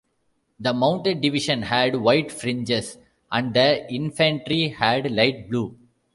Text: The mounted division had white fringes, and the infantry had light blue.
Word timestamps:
The 0.59 0.73
mounted 0.73 1.21
division 1.21 1.61
had 1.61 1.97
white 1.97 2.31
fringes, 2.31 2.97
and 3.31 3.53
the 3.53 3.87
infantry 3.93 4.69
had 4.69 5.11
light 5.11 5.47
blue. 5.47 5.77